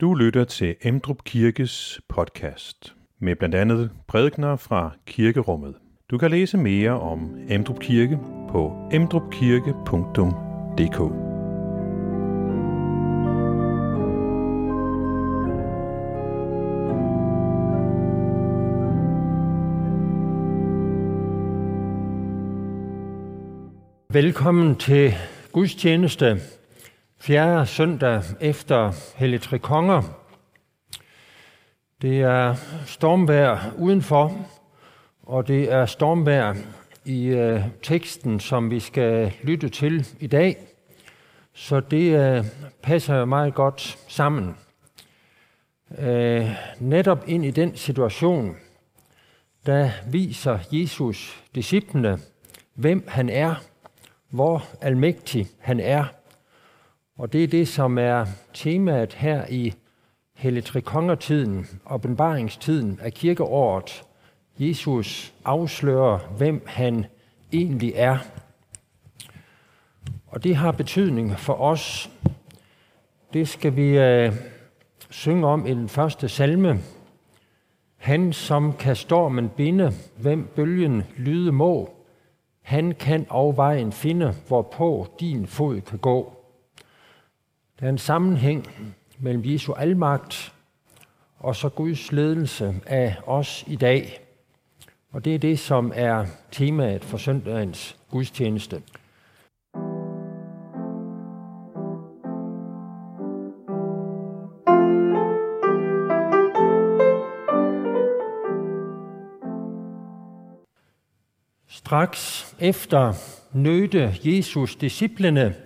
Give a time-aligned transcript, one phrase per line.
[0.00, 5.74] Du lytter til Emdrup Kirkes podcast med blandt andet prædikner fra kirkerummet.
[6.10, 8.18] Du kan læse mere om Emdrup Kirke
[8.50, 11.00] på emdrupkirke.dk.
[24.14, 25.14] Velkommen til
[25.52, 26.40] gudstjeneste
[27.18, 30.02] fjerde søndag efter Hellig Tre Konger.
[32.02, 32.54] Det er
[32.86, 34.32] stormvær udenfor,
[35.22, 36.54] og det er stormvær
[37.04, 40.56] i øh, teksten, som vi skal lytte til i dag.
[41.52, 42.44] Så det øh,
[42.82, 44.56] passer meget godt sammen.
[45.98, 48.56] Øh, netop ind i den situation,
[49.66, 52.18] der viser Jesus disciplene,
[52.74, 53.54] hvem han er,
[54.30, 56.04] hvor almægtig han er–
[57.18, 59.74] og det er det, som er temaet her i
[60.34, 64.04] Helligtrikongertiden, åbenbaringstiden af kirkeåret.
[64.58, 67.06] Jesus afslører, hvem han
[67.52, 68.18] egentlig er.
[70.26, 72.10] Og det har betydning for os.
[73.32, 74.32] Det skal vi øh,
[75.10, 76.80] synge om i den første salme.
[77.96, 81.90] Han, som kan stormen binde, hvem bølgen lyde må,
[82.62, 86.35] han kan afvejen finde, hvorpå din fod kan gå.
[87.80, 88.66] Der er en sammenhæng
[89.18, 90.52] mellem Jesu almagt
[91.38, 94.20] og så Guds ledelse af os i dag.
[95.12, 98.82] Og det er det, som er temaet for søndagens gudstjeneste.
[111.68, 113.12] Straks efter
[113.52, 115.65] nødte Jesus disciplene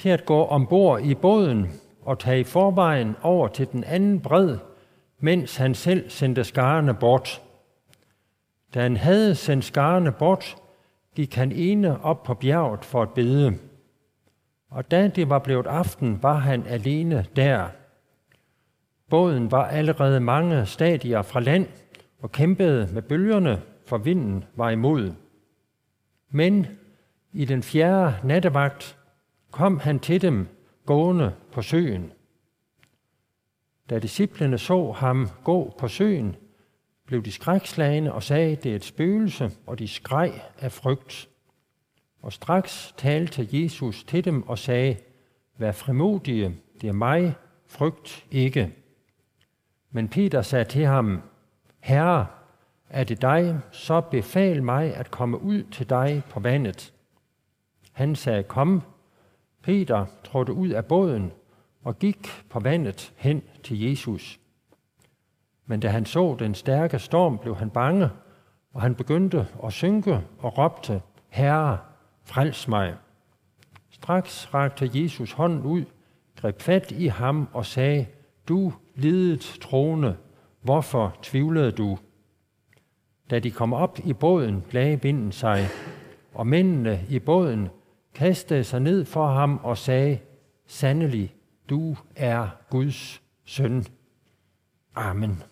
[0.00, 4.58] til at gå ombord i båden og tage forvejen over til den anden bred,
[5.18, 7.42] mens han selv sendte skarne bort.
[8.74, 10.56] Da han havde sendt skarne bort,
[11.14, 13.58] gik han ene op på bjerget for at bede.
[14.70, 17.66] Og da det var blevet aften, var han alene der.
[19.10, 21.66] Båden var allerede mange stadier fra land
[22.22, 25.12] og kæmpede med bølgerne, for vinden var imod.
[26.30, 26.66] Men
[27.32, 28.99] i den fjerde nattevagt
[29.50, 30.48] kom han til dem
[30.86, 32.12] gående på søen.
[33.90, 36.36] Da disciplene så ham gå på søen,
[37.06, 41.28] blev de skrækslagende og sagde, det er et spøgelse, og de skreg af frygt.
[42.22, 44.96] Og straks talte Jesus til dem og sagde,
[45.58, 47.34] vær frimodige, det er mig,
[47.66, 48.74] frygt ikke.
[49.90, 51.22] Men Peter sagde til ham,
[51.80, 52.26] Herre,
[52.88, 56.92] er det dig, så befal mig at komme ud til dig på vandet.
[57.92, 58.82] Han sagde, kom,
[59.62, 61.32] Peter trådte ud af båden
[61.84, 64.40] og gik på vandet hen til Jesus.
[65.66, 68.10] Men da han så den stærke storm, blev han bange,
[68.72, 71.78] og han begyndte at synke og råbte, Herre,
[72.24, 72.94] frels mig.
[73.90, 75.84] Straks rakte Jesus hånden ud,
[76.36, 78.06] greb fat i ham og sagde,
[78.48, 80.16] Du lidet trone,
[80.60, 81.98] hvorfor tvivlede du?
[83.30, 85.66] Da de kom op i båden, lagde vinden sig,
[86.34, 87.68] og mændene i båden
[88.14, 90.18] kastede sig ned for ham og sagde,
[90.66, 91.34] Sandelig,
[91.70, 93.86] du er Guds søn.
[94.94, 95.42] Amen.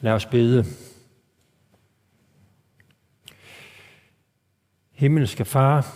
[0.00, 0.64] Lad os bede.
[4.92, 5.86] Himmelske Far,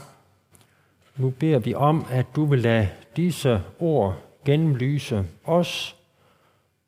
[1.16, 2.88] nu beder vi om, at du vil lade
[3.20, 4.14] disse ord
[4.44, 5.96] gennemlyse os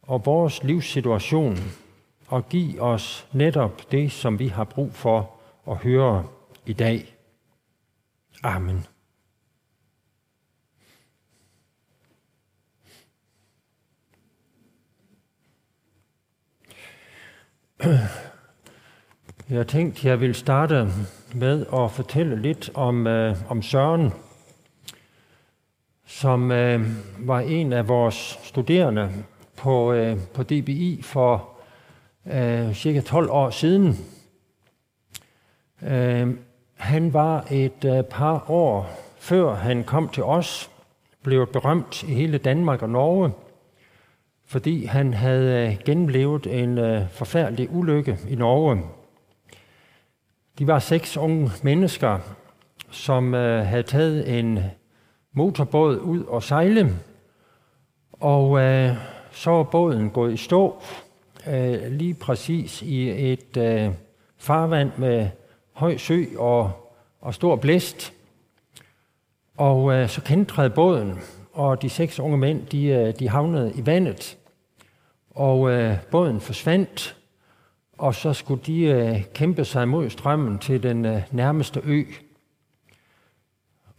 [0.03, 1.57] og vores livssituation
[2.27, 5.31] og give os netop det, som vi har brug for
[5.69, 6.27] at høre
[6.67, 7.15] i dag.
[8.43, 8.87] Amen.
[19.51, 20.89] Jeg tænkte, jeg vil starte
[21.35, 24.13] med at fortælle lidt om, øh, om Søren,
[26.13, 26.81] som øh,
[27.19, 29.13] var en af vores studerende
[29.57, 31.49] på, øh, på DBI for
[32.27, 33.99] øh, cirka 12 år siden.
[35.83, 36.29] Øh,
[36.75, 40.71] han var et øh, par år før han kom til os,
[41.23, 43.33] blev berømt i hele Danmark og Norge,
[44.47, 48.83] fordi han havde øh, gennemlevet en øh, forfærdelig ulykke i Norge.
[50.59, 52.19] De var seks unge mennesker,
[52.91, 54.59] som øh, havde taget en
[55.33, 56.97] motorbåd ud og sejle,
[58.13, 58.97] og øh,
[59.31, 60.83] så var båden gået i stå,
[61.47, 63.91] øh, lige præcis i et øh,
[64.39, 65.29] farvand med
[65.73, 66.71] høj sø og,
[67.21, 68.13] og stor blæst.
[69.57, 71.19] Og øh, så kendte båden,
[71.53, 74.39] og de seks unge mænd, de, øh, de havnede i vandet.
[75.31, 77.17] Og øh, båden forsvandt,
[77.99, 82.05] og så skulle de øh, kæmpe sig mod strømmen til den øh, nærmeste ø.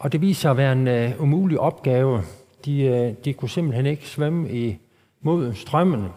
[0.03, 2.21] Og det viser sig at være en øh, umulig opgave.
[2.65, 4.77] De, øh, de kunne simpelthen ikke svømme i,
[5.21, 6.07] mod strømmen.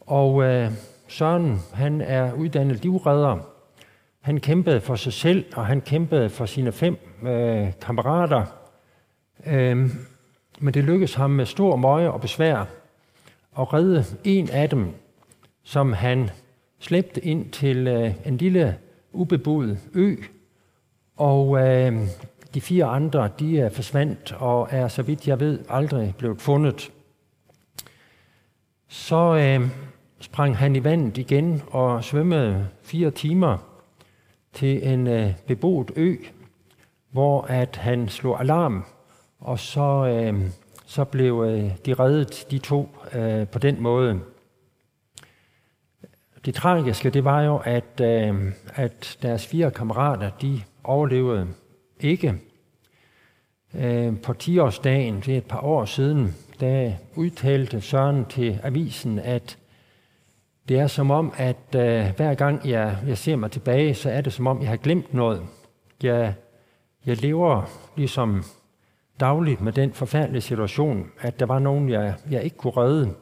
[0.00, 0.70] Og øh,
[1.08, 3.38] Søren, han er uddannet livredder.
[4.20, 8.44] Han kæmpede for sig selv, og han kæmpede for sine fem øh, kammerater.
[9.46, 9.90] Øh,
[10.58, 12.56] men det lykkedes ham med stor møje og besvær
[13.58, 14.86] at redde en af dem,
[15.62, 16.30] som han
[16.78, 18.78] slæbte ind til øh, en lille
[19.12, 20.16] ubeboet ø.
[21.16, 22.08] Og øh,
[22.54, 26.92] de fire andre, de er forsvandt og er, så vidt jeg ved, aldrig blevet fundet.
[28.88, 29.68] Så øh,
[30.20, 33.58] sprang han i vandet igen og svømmede fire timer
[34.52, 36.16] til en øh, beboet ø,
[37.10, 38.84] hvor at han slog alarm,
[39.40, 40.50] og så, øh,
[40.86, 44.20] så blev øh, de reddet, de to, øh, på den måde.
[46.44, 51.48] Det tragiske, det var jo, at, øh, at deres fire kammerater, de overlevede
[52.00, 52.34] ikke.
[53.74, 59.58] Øh, på 10-årsdagen, det er et par år siden, der udtalte Søren til avisen, at
[60.68, 64.20] det er som om, at øh, hver gang jeg, jeg ser mig tilbage, så er
[64.20, 65.42] det som om, jeg har glemt noget.
[66.02, 66.34] Jeg,
[67.06, 68.44] jeg lever ligesom
[69.20, 73.14] dagligt med den forfærdelige situation, at der var nogen, jeg, jeg ikke kunne redde.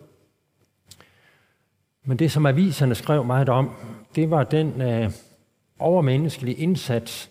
[2.04, 3.70] Men det, som aviserne skrev meget om,
[4.14, 5.10] det var den øh,
[5.78, 7.30] overmenneskelige indsats,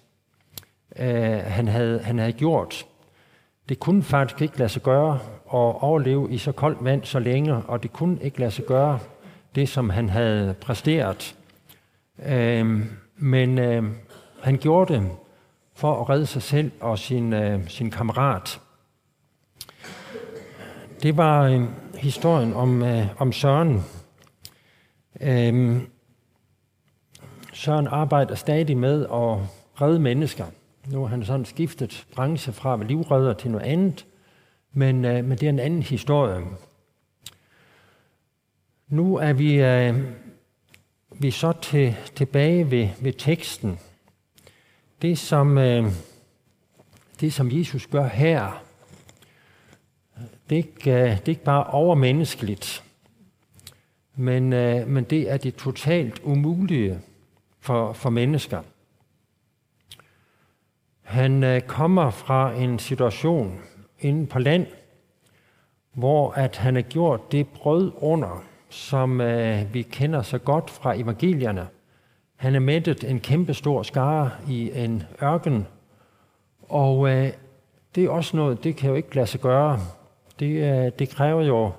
[1.00, 2.86] øh, han, havde, han havde gjort.
[3.70, 5.14] Det kunne faktisk ikke lade sig gøre
[5.46, 9.00] at overleve i så koldt vand så længe, og det kunne ikke lade sig gøre
[9.56, 11.36] det, som han havde præsteret.
[12.26, 12.86] Øh,
[13.16, 13.84] men øh,
[14.42, 15.12] han gjorde det
[15.74, 18.60] for at redde sig selv og sin, øh, sin kammerat.
[21.04, 21.62] Det var øh,
[21.98, 23.84] historien om, øh, om Søren.
[25.22, 25.82] Øh,
[27.54, 29.40] Søren arbejder stadig med at
[29.82, 30.46] redde mennesker.
[30.92, 34.06] Nu har han sådan skiftet branche fra at være livredder til noget andet,
[34.74, 36.46] men, øh, men det er en anden historie.
[38.88, 40.04] Nu er vi, øh,
[41.20, 43.80] vi så til, tilbage ved, ved teksten.
[45.02, 45.92] Det som, øh,
[47.20, 48.64] det, som Jesus gør her,
[50.50, 52.84] det er ikke, øh, det er ikke bare overmenneskeligt,
[54.16, 57.00] men, øh, men det er det totalt umulige
[57.60, 58.62] for, for mennesker.
[61.08, 63.60] Han øh, kommer fra en situation
[64.00, 64.68] inde på land,
[65.94, 71.00] hvor at han har gjort det brød under, som øh, vi kender så godt fra
[71.00, 71.68] evangelierne.
[72.36, 75.68] Han er mættet en kæmpe stor skare i en ørken,
[76.70, 77.32] og øh,
[77.96, 79.80] det er også noget, det kan jo ikke lade sig gøre.
[80.40, 81.72] Det, øh, det kræver jo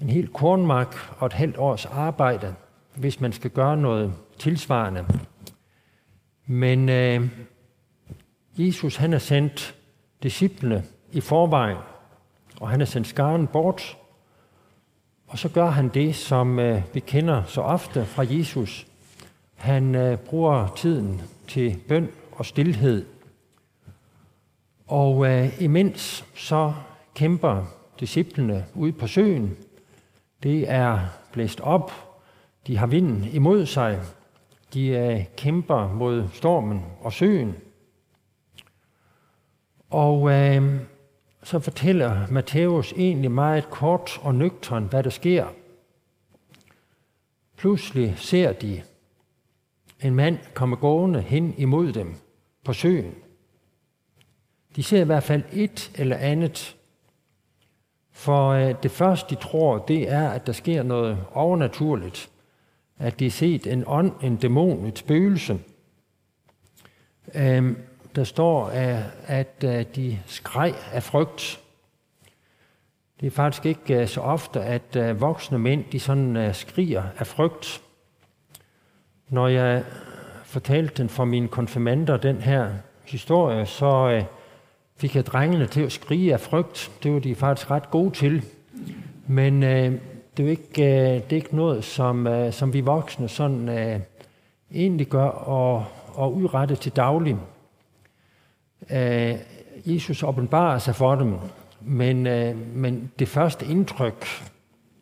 [0.00, 2.54] en helt kornmark og et halvt års arbejde,
[2.94, 5.04] hvis man skal gøre noget tilsvarende.
[6.46, 7.28] Men øh,
[8.58, 9.74] Jesus han har sendt
[10.22, 11.76] disciplene i forvejen,
[12.60, 13.96] og han har sendt skaren bort,
[15.28, 18.86] og så gør han det, som øh, vi kender så ofte fra Jesus.
[19.54, 23.06] Han øh, bruger tiden til bøn og stillhed.
[24.86, 26.74] Og øh, imens så
[27.14, 27.64] kæmper
[28.00, 29.56] disciplene ude på søen.
[30.42, 30.98] Det er
[31.32, 31.92] blæst op.
[32.66, 34.00] De har vinden imod sig.
[34.74, 37.54] De øh, kæmper mod stormen og søen.
[39.90, 40.80] Og øh,
[41.42, 45.46] så fortæller Matthæus egentlig meget kort og nøgtern, hvad der sker.
[47.56, 48.82] Pludselig ser de
[50.02, 52.14] en mand komme gående hen imod dem
[52.64, 53.14] på søen.
[54.76, 56.76] De ser i hvert fald et eller andet.
[58.12, 62.30] For øh, det første, de tror, det er, at der sker noget overnaturligt.
[62.98, 65.60] At de har set en ånd, en dæmon, et spøgelse.
[67.34, 67.76] Øhm,
[68.18, 68.66] der står,
[69.26, 71.60] at øh, de skreg af frygt.
[73.20, 77.26] Det er faktisk ikke øh, så ofte, at øh, voksne mænd de sådan skriger af
[77.26, 77.82] frygt.
[79.28, 79.84] Når jeg
[80.44, 82.70] fortalte den for mine konfirmander, den her
[83.04, 84.22] historie, så
[84.96, 86.90] fik jeg drengene til at skrige af frygt.
[87.02, 88.44] Det var de faktisk ret gode til.
[89.26, 90.00] Men det
[90.38, 93.68] er jo ikke, det er ikke noget, som, som vi voksne sådan
[94.74, 95.84] egentlig gør og,
[96.14, 97.36] og udrette til daglig.
[98.90, 99.34] Øh,
[99.84, 101.34] Jesus åbenbarer sig for dem,
[101.80, 104.26] men, øh, men det første indtryk,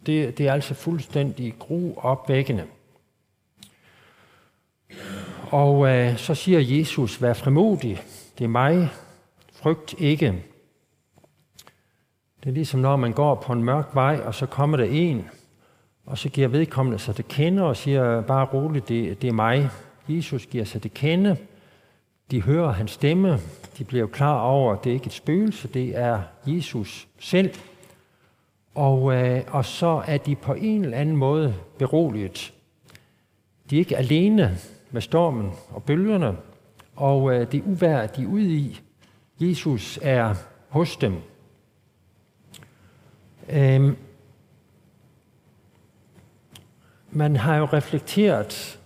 [0.07, 2.65] Det, det er altså fuldstændig gruopvækkende.
[5.51, 8.03] Og øh, så siger Jesus, vær frimodig,
[8.39, 8.89] det er mig,
[9.53, 10.43] frygt ikke.
[12.41, 15.29] Det er ligesom når man går på en mørk vej, og så kommer der en,
[16.07, 19.71] og så giver vedkommende sig det kende og siger bare roligt, det, det er mig.
[20.09, 21.37] Jesus giver sig det kende.
[22.31, 23.39] De hører hans stemme.
[23.79, 27.55] De bliver klar over, at det ikke er et spøgelse, det er Jesus selv.
[28.75, 32.55] Og, øh, og så er de på en eller anden måde beroliget.
[33.71, 34.59] De er ikke alene
[34.91, 36.37] med stormen og bølgerne,
[36.97, 38.81] og øh, det uvær, de er ude i,
[39.41, 40.35] Jesus er
[40.69, 41.17] hos dem.
[43.49, 43.97] Øhm,
[47.11, 48.81] man har jo reflekteret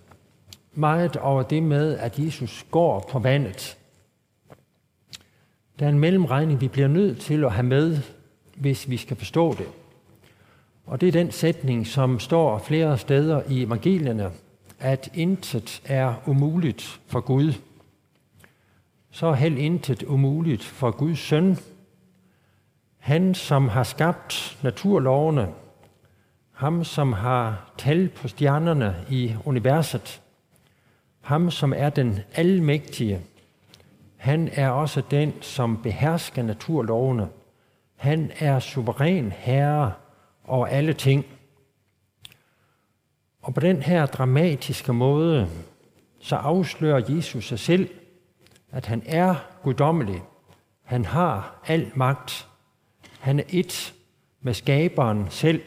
[0.81, 3.79] meget over det med, at Jesus går på vandet.
[5.79, 7.99] Der er en mellemregning, vi bliver nødt til at have med,
[8.57, 9.67] hvis vi skal forstå det.
[10.87, 14.31] Og det er den sætning, som står flere steder i evangelierne,
[14.79, 17.53] at intet er umuligt for Gud.
[19.11, 21.57] Så er heller intet umuligt for Guds søn.
[22.99, 25.49] Han, som har skabt naturlovene,
[26.53, 30.23] ham, som har tal på stjernerne i universet,
[31.31, 33.21] ham, som er den almægtige,
[34.17, 37.29] han er også den, som behersker naturlovene.
[37.97, 39.93] Han er suveræn herre
[40.45, 41.27] over alle ting.
[43.43, 45.49] Og på den her dramatiske måde,
[46.21, 47.89] så afslører Jesus sig selv,
[48.71, 50.23] at han er guddommelig.
[50.83, 52.49] Han har al magt.
[53.21, 53.95] Han er et
[54.41, 55.63] med skaberen selv,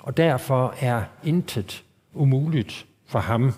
[0.00, 1.84] og derfor er intet
[2.14, 3.52] umuligt for ham.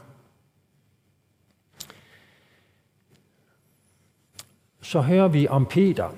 [4.83, 6.09] Så hører vi om Peter.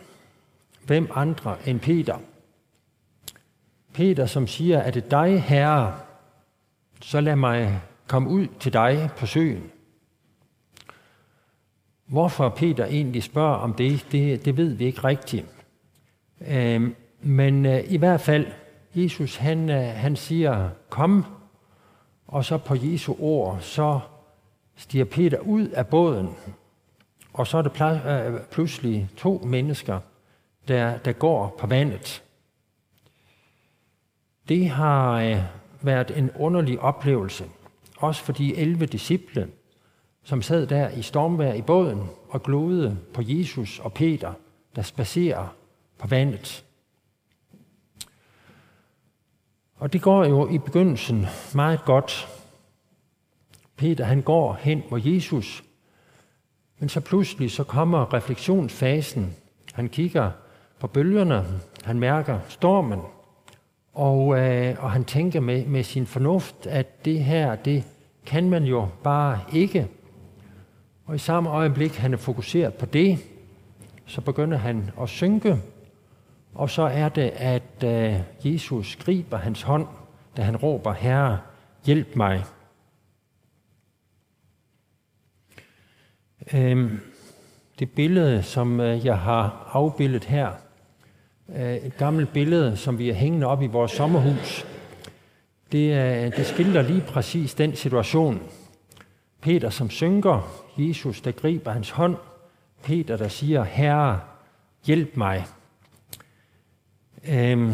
[0.85, 2.19] Hvem andre end Peter?
[3.93, 5.95] Peter, som siger, at det dig, Herre,
[7.01, 9.71] så lad mig komme ud til dig på søen.
[12.07, 15.47] Hvorfor Peter egentlig spørger om det, det, det ved vi ikke rigtigt.
[16.49, 18.47] Øhm, men øh, i hvert fald,
[18.95, 21.25] Jesus han, øh, han siger, kom,
[22.27, 24.01] og så på Jesu ord, så
[24.77, 26.29] stiger Peter ud af båden,
[27.35, 30.01] og så er der øh, pludselig to mennesker,
[30.69, 32.23] der, der går på vandet.
[34.49, 35.43] Det har øh,
[35.83, 37.45] været en underlig oplevelse,
[37.97, 39.49] også for de 11 disciple,
[40.23, 44.33] som sad der i stormvær i båden og glodede på Jesus og Peter,
[44.77, 45.57] der spacerer
[45.99, 46.65] på vandet.
[49.77, 52.29] Og det går jo i begyndelsen meget godt.
[53.77, 55.65] Peter han går hen mod Jesus,
[56.85, 59.37] men så pludselig så kommer refleksionsfasen.
[59.75, 60.31] Han kigger
[60.79, 61.45] på bølgerne,
[61.85, 63.01] han mærker stormen,
[63.95, 67.85] og, øh, og han tænker med, med sin fornuft, at det her, det
[68.27, 69.89] kan man jo bare ikke.
[71.07, 73.19] Og i samme øjeblik, han er fokuseret på det,
[74.07, 75.57] så begynder han at synke,
[76.55, 79.87] og så er det, at øh, Jesus griber hans hånd,
[80.37, 81.39] da han råber, Herre,
[81.85, 82.45] hjælp mig.
[86.53, 87.01] Øhm,
[87.79, 90.51] det billede, som øh, jeg har afbildet her,
[91.57, 94.67] øh, et gammelt billede, som vi er hængende op i vores sommerhus,
[95.73, 98.43] det, det skildrer lige præcis den situation.
[99.41, 102.17] Peter, som synker, Jesus, der griber hans hånd,
[102.83, 104.21] Peter, der siger, Herre,
[104.85, 105.45] hjælp mig.
[107.29, 107.73] Øhm,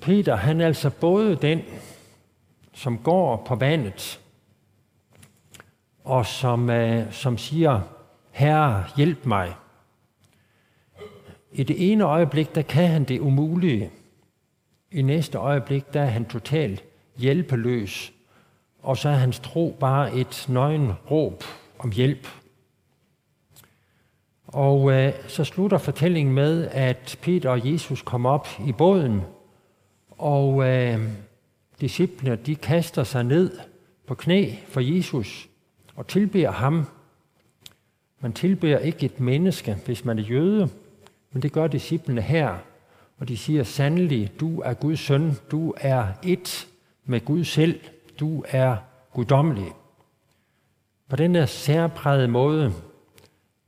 [0.00, 1.62] Peter, han er altså både den,
[2.74, 4.20] som går på vandet,
[6.06, 7.80] og som, øh, som siger,
[8.30, 9.54] Herre, hjælp mig.
[11.52, 13.90] I det ene øjeblik, der kan han det umulige.
[14.92, 16.84] I næste øjeblik, der er han totalt
[17.16, 18.12] hjælpeløs,
[18.82, 21.44] og så er hans tro bare et nøgen råb
[21.78, 22.28] om hjælp.
[24.46, 29.20] Og øh, så slutter fortællingen med, at Peter og Jesus kom op i båden,
[30.10, 31.00] og øh,
[31.80, 33.58] disciplene de kaster sig ned
[34.06, 35.48] på knæ for Jesus
[35.96, 36.86] og tilbeder ham.
[38.20, 40.68] Man tilbeder ikke et menneske, hvis man er jøde,
[41.32, 42.58] men det gør disciplene her.
[43.18, 46.68] Og de siger sandelig, du er Guds søn, du er et
[47.04, 47.80] med Gud selv,
[48.20, 48.76] du er
[49.12, 49.72] guddommelig.
[51.08, 52.72] På den her særprægede måde,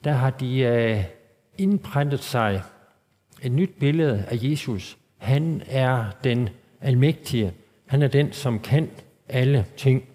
[0.04, 1.04] der har de øh,
[1.58, 2.62] indprintet sig
[3.42, 4.98] et nyt billede af Jesus.
[5.18, 6.48] Han er den
[6.80, 7.52] almægtige.
[7.86, 8.90] Han er den, som kan
[9.28, 10.07] alle ting.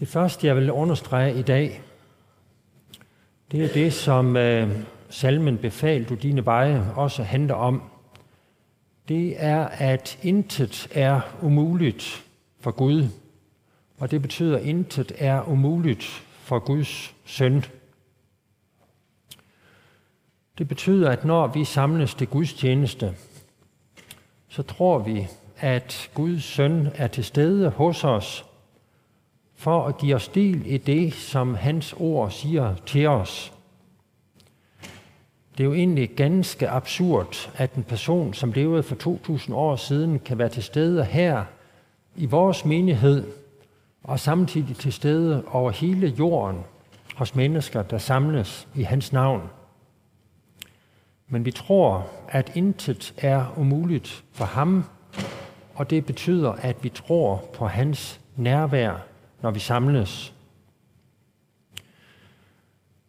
[0.00, 1.82] Det første, jeg vil understrege i dag,
[3.50, 4.70] det er det, som øh,
[5.10, 7.82] salmen Befal du dine veje også handler om.
[9.08, 12.24] Det er, at intet er umuligt
[12.60, 13.08] for Gud.
[13.98, 16.04] Og det betyder, at intet er umuligt
[16.42, 17.64] for Guds søn.
[20.58, 23.14] Det betyder, at når vi samles til Guds tjeneste,
[24.48, 25.26] så tror vi,
[25.58, 28.44] at Guds søn er til stede hos os
[29.60, 33.52] for at give os del i det, som hans ord siger til os.
[35.52, 40.18] Det er jo egentlig ganske absurd, at en person, som levede for 2000 år siden,
[40.18, 41.44] kan være til stede her
[42.16, 43.26] i vores menighed,
[44.04, 46.60] og samtidig til stede over hele jorden
[47.14, 49.42] hos mennesker, der samles i hans navn.
[51.28, 54.84] Men vi tror, at intet er umuligt for ham,
[55.74, 59.09] og det betyder, at vi tror på hans nærvær,
[59.42, 60.34] når vi samles.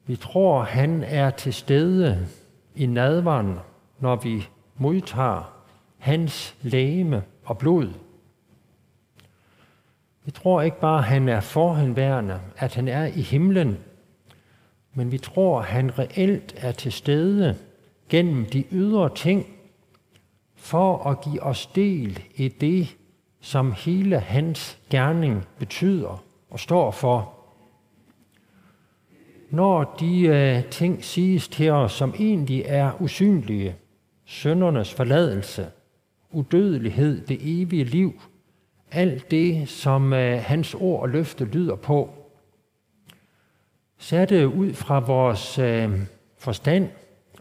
[0.05, 2.27] Vi tror, han er til stede
[2.75, 3.59] i nadvaren,
[3.99, 4.47] når vi
[4.77, 5.53] modtager
[5.97, 7.93] hans lægeme og blod.
[10.25, 13.77] Vi tror ikke bare, at han er forhenværende, at han er i himlen,
[14.93, 17.57] men vi tror, at han reelt er til stede
[18.09, 19.45] gennem de ydre ting,
[20.55, 22.97] for at give os del i det,
[23.41, 27.33] som hele hans gerning betyder og står for.
[29.49, 33.75] Når de uh, ting siges til os, som egentlig er usynlige,
[34.25, 35.67] søndernes forladelse,
[36.31, 38.21] udødelighed, det evige liv,
[38.91, 42.09] alt det, som uh, hans ord og løfte lyder på,
[43.97, 45.99] så er det ud fra vores uh,
[46.37, 46.89] forstand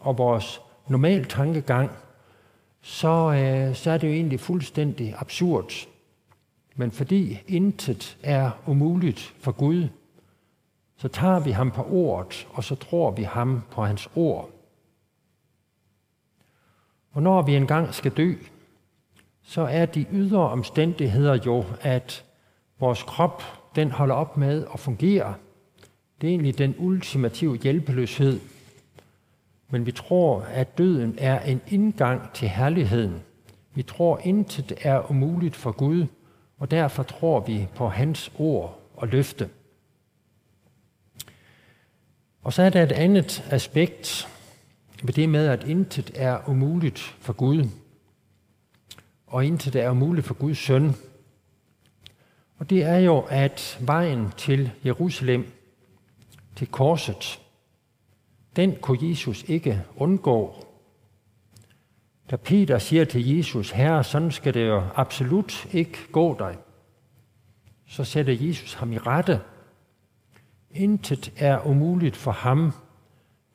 [0.00, 1.90] og vores normal tankegang,
[2.82, 5.72] så, øh, så er det jo egentlig fuldstændig absurd.
[6.76, 9.88] Men fordi intet er umuligt for Gud,
[10.96, 14.50] så tager vi ham på ordet, og så tror vi ham på hans ord.
[17.12, 18.34] Og når vi engang skal dø,
[19.42, 22.24] så er de ydre omstændigheder jo, at
[22.80, 23.42] vores krop
[23.74, 25.34] den holder op med at fungere.
[26.20, 28.40] Det er egentlig den ultimative hjælpeløshed,
[29.70, 33.22] men vi tror, at døden er en indgang til herligheden.
[33.74, 36.06] Vi tror, intet er umuligt for Gud,
[36.60, 39.50] og derfor tror vi på hans ord og løfte.
[42.42, 44.28] Og så er der et andet aspekt
[45.02, 47.68] ved det med, at intet er umuligt for Gud,
[49.26, 50.94] og intet er umuligt for Guds søn.
[52.58, 55.52] Og det er jo, at vejen til Jerusalem,
[56.56, 57.40] til korset,
[58.56, 60.66] den kunne Jesus ikke undgå.
[62.30, 66.56] Da Peter siger til Jesus, Herre, sådan skal det jo absolut ikke gå dig,
[67.86, 69.40] så sætter Jesus ham i rette.
[70.70, 72.72] Intet er umuligt for ham.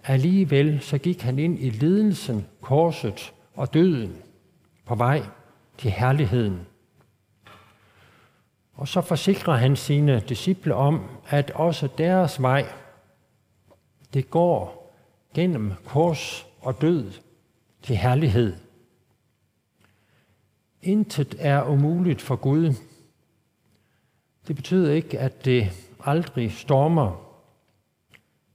[0.04, 4.16] Alligevel så gik han ind i lidelsen, korset og døden
[4.86, 5.24] på vej
[5.78, 6.68] til herligheden.
[8.74, 12.66] Og så forsikrer han sine disciple om, at også deres vej,
[14.14, 14.92] det går
[15.34, 17.12] gennem kors og død
[17.82, 18.65] til herlighed.
[20.86, 22.74] Intet er umuligt for Gud.
[24.48, 27.22] Det betyder ikke, at det aldrig stormer.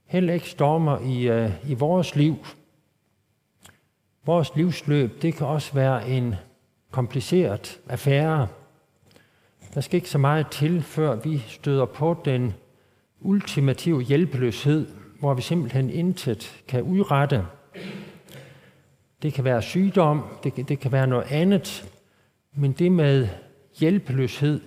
[0.05, 2.35] Heller ikke stormer i, uh, i vores liv.
[4.25, 6.35] Vores livsløb, det kan også være en
[6.91, 8.47] kompliceret affære.
[9.73, 12.53] Der skal ikke så meget til, før vi støder på den
[13.21, 14.87] ultimative hjælpeløshed,
[15.19, 17.45] hvor vi simpelthen intet kan udrette.
[19.21, 21.91] Det kan være sygdom, det, det kan være noget andet,
[22.53, 23.27] men det med
[23.79, 24.61] hjælpeløshed,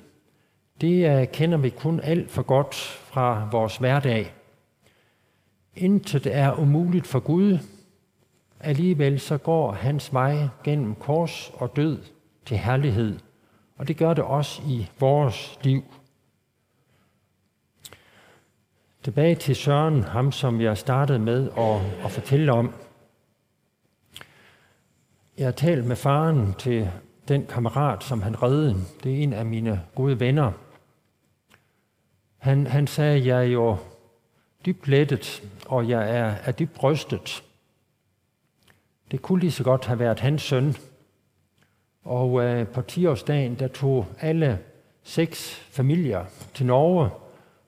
[0.81, 4.35] det kender vi kun alt for godt fra vores hverdag.
[5.77, 7.59] Intet er umuligt for Gud,
[8.61, 12.03] alligevel så går hans vej gennem kors og død
[12.47, 13.19] til herlighed.
[13.77, 15.85] Og det gør det også i vores liv.
[19.03, 22.75] Tilbage til Søren, ham som jeg startede med at, at fortælle om.
[25.39, 26.91] Jeg har talt med faren til
[27.29, 28.77] den kammerat, som han reddede.
[29.05, 30.53] Det er en af mine gode venner.
[32.39, 33.77] Han, han sagde, jeg er jo
[34.67, 37.45] dybt lettet, og jeg er, er dybt brystet.
[39.11, 40.77] Det kunne lige så godt have været hans søn.
[42.05, 44.59] Og øh, på 10-årsdagen, der tog alle
[45.03, 47.11] seks familier til Norge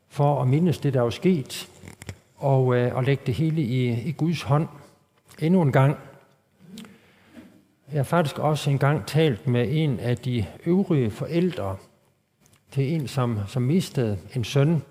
[0.09, 1.69] for at mindes det, der var sket,
[2.37, 4.69] og, øh, og lægge det hele i, i Guds hånd
[5.39, 5.97] endnu en gang.
[7.93, 11.77] Jeg har faktisk også engang talt med en af de øvrige forældre
[12.71, 14.83] til en, som, som mistede en søn.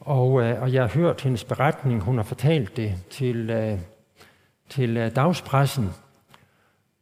[0.00, 3.78] Og, øh, og jeg har hørt hendes beretning, hun har fortalt det til, øh,
[4.68, 5.88] til øh, dagspressen,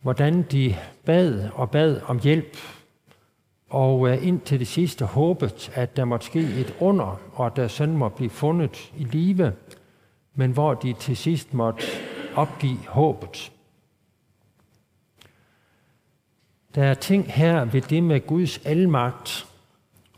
[0.02, 2.57] hvordan de bad og bad om hjælp,
[3.70, 7.72] og øh, indtil det sidste håbet, at der måtte ske et under, og at deres
[7.72, 9.52] søn måtte blive fundet i live,
[10.35, 11.83] men hvor de til sidst måtte
[12.35, 13.52] opgive håbet.
[16.74, 19.46] Der er ting her ved det med Guds almagt,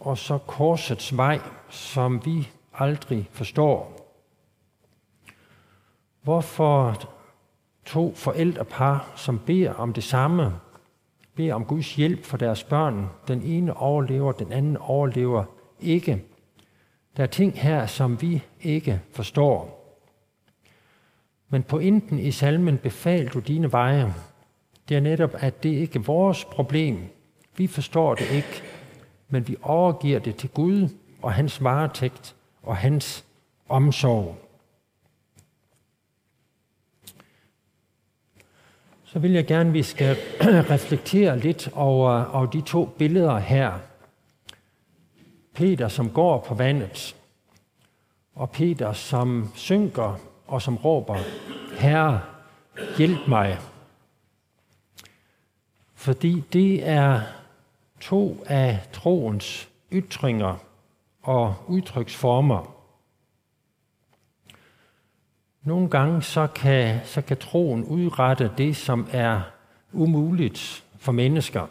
[0.01, 3.95] og så korsets vej, som vi aldrig forstår.
[6.23, 7.03] Hvorfor
[7.85, 10.53] to forældrepar, som beder om det samme,
[11.35, 13.11] beder om Guds hjælp for deres børn.
[13.29, 15.45] Den ene overlever, den anden overlever
[15.81, 16.25] ikke.
[17.17, 19.81] Der er ting her, som vi ikke forstår.
[21.49, 24.15] Men pointen i salmen, befal du dine veje,
[24.89, 26.99] det er netop, at det ikke er vores problem.
[27.57, 28.63] Vi forstår det ikke,
[29.29, 30.89] men vi overgiver det til Gud
[31.23, 33.25] og hans varetægt og hans
[33.69, 34.45] omsorg.
[39.15, 40.17] så vil jeg gerne, at vi skal
[40.75, 43.73] reflektere lidt over, over de to billeder her.
[45.55, 47.17] Peter, som går på vandet,
[48.35, 51.17] og Peter, som synker og som råber,
[51.79, 52.21] Herre,
[52.99, 53.59] hjælp mig.
[56.05, 57.21] Fordi det er
[58.01, 60.57] to af troens ytringer
[61.23, 62.77] og udtryksformer.
[65.63, 69.41] Nogle gange så kan, så kan troen udrette det, som er
[69.93, 71.67] umuligt for mennesker.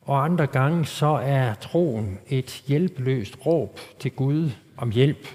[0.00, 5.28] Og andre gange så er troen et hjælpeløst råb til Gud om hjælp.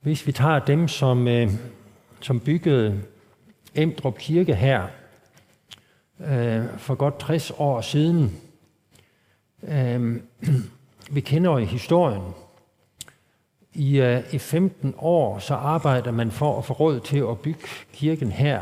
[0.00, 1.50] Hvis vi tager dem, som, øh,
[2.20, 3.02] som byggede
[3.74, 4.86] Emdrup Kirke her
[6.20, 8.40] øh, for godt 60 år siden,
[9.62, 10.20] øh,
[11.14, 12.22] vi kender jo historien,
[13.74, 17.68] i, øh, I 15 år så arbejder man for at få råd til at bygge
[17.92, 18.60] kirken her.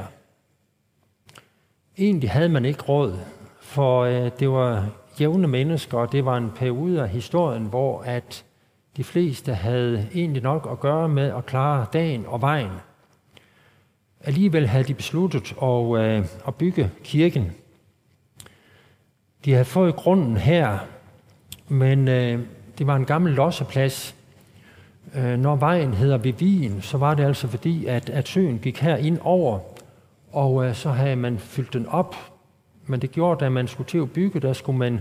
[1.99, 3.19] Egentlig havde man ikke råd,
[3.61, 4.89] for øh, det var
[5.21, 8.45] jævne mennesker, og det var en periode af historien, hvor at
[8.97, 12.73] de fleste havde egentlig nok at gøre med at klare dagen og vejen.
[14.29, 17.53] Alligevel havde de besluttet at, øh, at bygge kirken.
[19.45, 20.79] De havde fået grunden her,
[21.69, 22.41] men øh,
[22.79, 24.15] det var en gammel losseplads,
[25.15, 28.97] Øh, når vejen hedder Vivien, så var det altså fordi, at, at søen gik her
[28.97, 29.59] ind over,
[30.33, 32.17] og øh, så havde man fyldt den op.
[32.87, 35.01] Men det gjorde, at man skulle til at bygge, der skulle man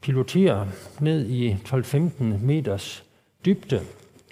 [0.00, 0.68] pilotere
[1.00, 3.04] ned i 12-15 meters
[3.44, 3.80] dybde,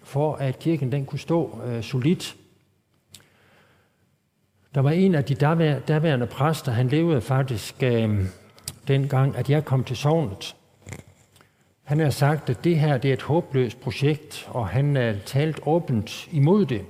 [0.02, 2.37] for at kirken den kunne stå øh, solidt.
[4.74, 5.35] Der var en af de
[5.88, 8.24] daværende præster, han levede faktisk øh,
[8.88, 10.56] dengang, at jeg kom til sovnet.
[11.83, 15.20] Han har sagt, at det her det er et håbløst projekt, og han øh, har
[15.26, 16.83] talt åbent imod det.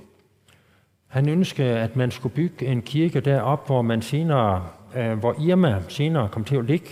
[1.07, 5.81] Han ønskede, at man skulle bygge en kirke derop, hvor man senere, øh, hvor Irma
[5.87, 6.89] senere kom til at ligge,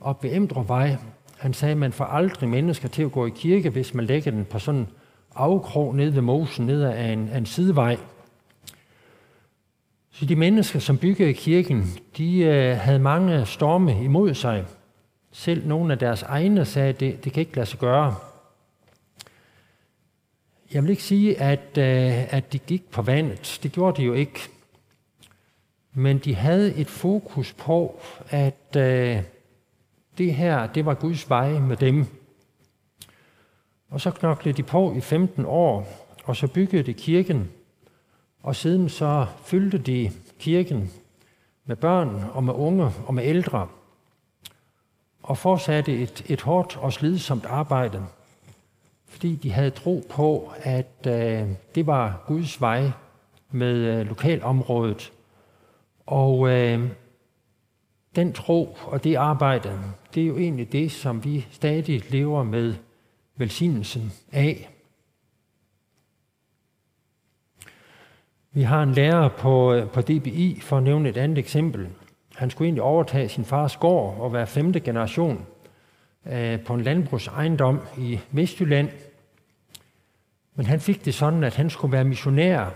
[0.00, 0.96] op ved Emdrevej.
[1.38, 4.30] Han sagde, at man får aldrig mennesker til at gå i kirke, hvis man lægger
[4.30, 4.88] den på sådan en
[5.34, 7.96] afkrog ned ved mosen, ned ad en, en sidevej.
[10.14, 11.84] Så de mennesker, som byggede kirken,
[12.16, 14.64] de øh, havde mange storme imod sig.
[15.32, 18.14] Selv nogle af deres egne sagde, at det, det kan ikke lade sig gøre.
[20.72, 23.60] Jeg vil ikke sige, at, øh, at de gik på vandet.
[23.62, 24.40] Det gjorde de jo ikke.
[25.92, 29.22] Men de havde et fokus på, at øh,
[30.18, 32.06] det her, det var Guds vej med dem.
[33.90, 35.88] Og så knoklede de på i 15 år,
[36.24, 37.50] og så byggede de kirken.
[38.44, 40.90] Og siden så fyldte de kirken
[41.64, 43.68] med børn og med unge og med ældre
[45.22, 48.06] og fortsatte et, et hårdt og slidsomt arbejde,
[49.06, 52.90] fordi de havde tro på, at øh, det var Guds vej
[53.50, 55.12] med øh, lokalområdet.
[56.06, 56.90] Og øh,
[58.16, 59.80] den tro og det arbejde,
[60.14, 62.74] det er jo egentlig det, som vi stadig lever med
[63.36, 64.73] velsignelsen af.
[68.56, 71.88] Vi har en lærer på, øh, på DBI, for at nævne et andet eksempel,
[72.34, 75.46] han skulle egentlig overtage sin fars gård og være femte generation
[76.26, 78.88] øh, på en landbrugsejendom i Vestjylland.
[80.54, 82.66] Men han fik det sådan, at han skulle være missionær.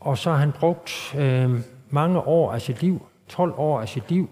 [0.00, 4.10] Og så har han brugt øh, mange år af sit liv, 12 år af sit
[4.10, 4.30] liv,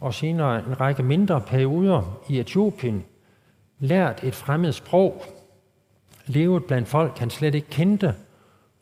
[0.00, 3.04] og senere en række mindre perioder i Etiopien,
[3.78, 5.22] lært et fremmed sprog,
[6.26, 8.14] levet blandt folk, han slet ikke kendte,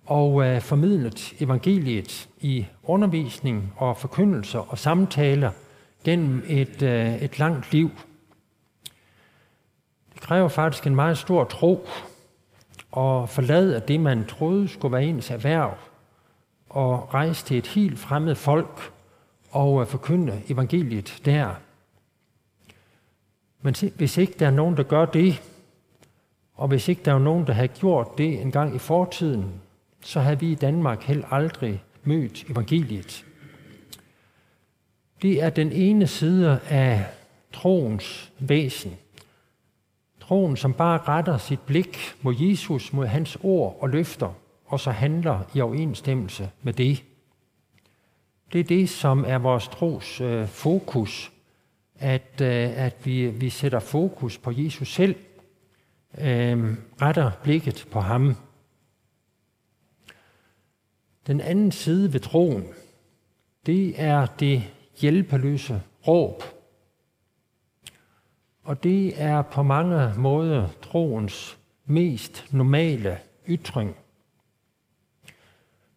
[0.09, 5.51] og øh, formidlet evangeliet i undervisning og forkyndelser og samtaler
[6.05, 7.91] gennem et, øh, et langt liv.
[10.15, 11.87] Det kræver faktisk en meget stor tro
[12.97, 15.75] at forlade det, man troede skulle være ens erhverv,
[16.69, 18.93] og rejse til et helt fremmed folk
[19.51, 21.55] og øh, forkynde evangeliet der.
[23.63, 25.43] Men hvis ikke der er nogen, der gør det,
[26.55, 29.61] og hvis ikke der er nogen, der har gjort det en gang i fortiden,
[30.01, 33.25] så havde vi i Danmark heller aldrig mødt evangeliet.
[35.23, 37.05] Det er den ene side af
[37.53, 38.97] troens væsen.
[40.21, 44.33] Troen, som bare retter sit blik mod Jesus, mod hans ord og løfter,
[44.67, 47.05] og så handler i overensstemmelse med det.
[48.53, 51.33] Det er det, som er vores tros øh, fokus,
[51.99, 55.15] at, øh, at vi, vi sætter fokus på Jesus selv,
[56.19, 58.37] øh, retter blikket på ham.
[61.29, 62.65] Den anden side ved troen,
[63.67, 64.63] det er det
[65.01, 66.43] hjælpeløse råb.
[68.65, 73.97] Og det er på mange måder troens mest normale ytring.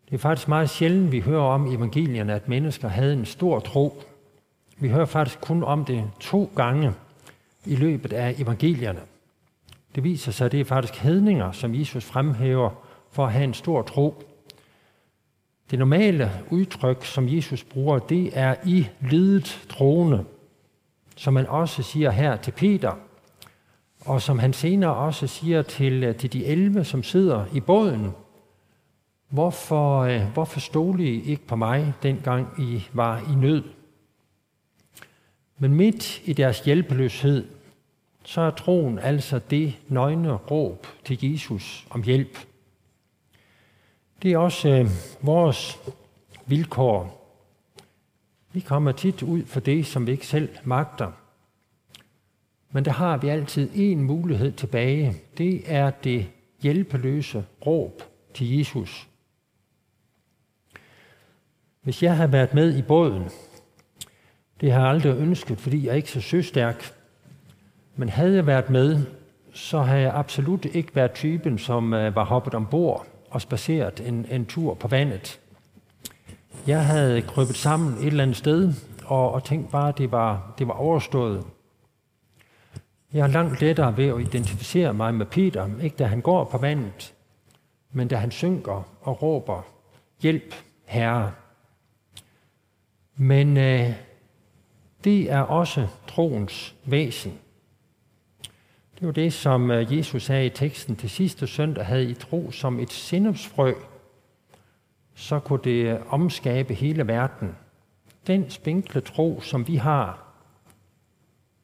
[0.10, 3.60] Det er faktisk meget sjældent, vi hører om i evangelierne, at mennesker havde en stor
[3.60, 4.04] tro.
[4.78, 6.94] Vi hører faktisk kun om det to gange
[7.66, 9.02] i løbet af evangelierne.
[9.96, 12.70] Det viser sig, at det er faktisk hedninger, som Jesus fremhæver
[13.12, 14.24] for at have en stor tro.
[15.72, 20.26] Det normale udtryk, som Jesus bruger, det er i lidet troende,
[21.16, 22.94] som man også siger her til Peter,
[24.06, 28.12] og som han senere også siger til, øh, til de elve, som sidder i båden.
[29.30, 33.64] Hvorfor, øh, hvorfor stole I ikke på mig, dengang I var i nød?
[35.58, 37.48] Men midt i deres hjælpeløshed,
[38.24, 42.51] så er troen altså det nøgne råb til Jesus om hjælp.
[44.22, 44.90] Det er også øh,
[45.22, 45.80] vores
[46.46, 47.18] vilkår.
[48.54, 51.12] Vi kommer tit ud for det, som vi ikke selv magter.
[52.72, 55.16] Men der har vi altid en mulighed tilbage.
[55.38, 56.28] Det er det
[56.62, 58.04] hjælpeløse råb
[58.34, 59.08] til Jesus.
[61.82, 63.24] Hvis jeg har været med i båden,
[64.62, 66.94] det har jeg aldrig ønsket, fordi jeg er ikke så søstærk,
[67.96, 69.06] men havde jeg været med,
[69.54, 74.26] så havde jeg absolut ikke været typen, som øh, var hoppet ombord og spaceret en,
[74.32, 75.40] en tur på vandet.
[76.68, 78.74] Jeg havde krybet sammen et eller andet sted,
[79.06, 81.44] og, og tænkt bare, at det var, det var overstået.
[83.14, 86.58] Jeg har langt lettere ved at identificere mig med Peter, ikke da han går på
[86.58, 87.14] vandet,
[87.92, 89.62] men da han synker og råber,
[90.22, 91.32] hjælp, Herre.
[93.16, 93.94] Men øh,
[95.04, 97.40] det er også troens væsen.
[99.02, 102.52] Det var det, som øh, Jesus sagde i teksten til sidste søndag, havde I tro
[102.52, 103.74] som et sindopsfrø,
[105.16, 107.56] så kunne det øh, omskabe hele verden.
[108.28, 110.34] Den spinkle tro, som vi har,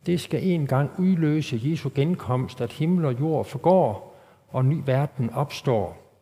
[0.05, 5.29] det skal en gang udløse Jesu genkomst, at himmel og jord forgår, og ny verden
[5.29, 6.17] opstår.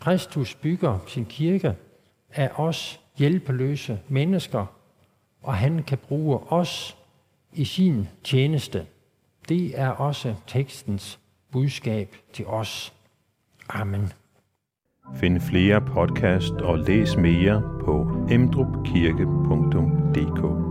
[0.00, 1.74] Kristus bygger sin kirke
[2.34, 4.66] af os hjælpeløse mennesker,
[5.42, 6.96] og han kan bruge os
[7.52, 8.86] i sin tjeneste.
[9.48, 11.20] Det er også tekstens
[11.52, 12.94] budskab til os.
[13.68, 14.12] Amen.
[15.14, 20.69] Find flere podcast og læs mere på emdrupkirke.dk